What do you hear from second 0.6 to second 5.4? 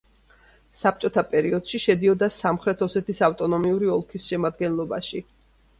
საბჭოთა პერიოდში შედიოდა სამხრეთ ოსეთის ავტონომიური ოლქის შემადგენლობაში.